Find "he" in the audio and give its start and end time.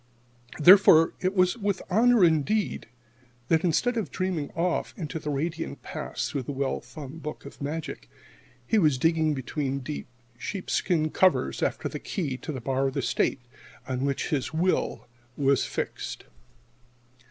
8.65-8.79